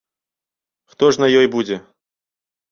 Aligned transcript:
Хто 0.95 1.11
ж 1.13 1.21
на 1.25 1.31
ёй 1.43 1.47
будзе? 1.59 1.77